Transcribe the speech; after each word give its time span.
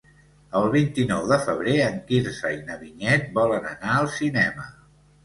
El 0.59 0.63
vint-i-nou 0.75 1.27
de 1.31 1.37
febrer 1.43 1.75
en 1.87 1.99
Quirze 2.07 2.51
i 2.55 2.63
na 2.71 2.79
Vinyet 2.79 3.29
volen 3.37 3.69
anar 3.73 3.93
al 3.99 4.09
cinema. 4.15 4.67